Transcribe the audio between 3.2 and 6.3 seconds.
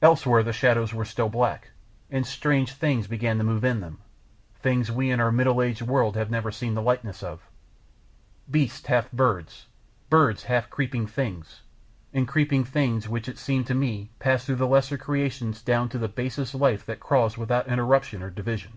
to move in them things we in our middle aged world have